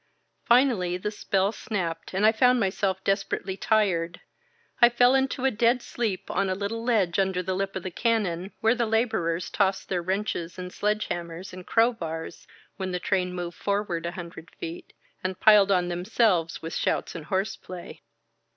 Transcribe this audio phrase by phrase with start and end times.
[0.45, 4.19] Finally the spell snapped and I found myself desperately tired.
[4.81, 7.91] I fell into a dead sleep on a little ledge under the lip of the
[7.91, 13.31] cannon, where the laborers tossed their wrenches and sledge hammers and crowbars when the train
[13.31, 14.91] moved forward a hundred feet,
[15.23, 18.01] and piled on themselves with shouts and horseplay.